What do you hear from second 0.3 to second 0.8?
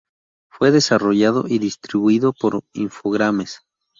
Fue